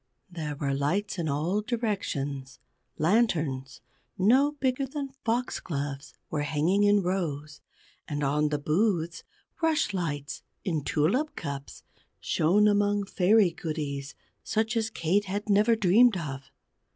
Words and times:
There 0.31 0.55
were 0.55 0.73
lights 0.73 1.19
in 1.19 1.29
all 1.29 1.61
directions 1.61 2.57
lanterns 2.97 3.81
no 4.17 4.53
bigger 4.53 4.87
than 4.87 5.13
Foxgloves 5.23 6.15
were 6.31 6.41
hanging 6.41 6.83
in 6.83 7.03
rows; 7.03 7.61
and 8.07 8.23
on 8.23 8.49
the 8.49 8.57
booths, 8.57 9.23
rushlights 9.61 10.41
in 10.63 10.83
tulip 10.83 11.35
cups 11.35 11.83
shone 12.19 12.67
among 12.67 13.05
Fairy 13.05 13.51
goodies 13.51 14.15
such 14.43 14.75
as 14.75 14.89
Kate 14.89 15.25
had 15.25 15.49
never 15.51 15.75
dreamed 15.75 16.17
of. 16.17 16.49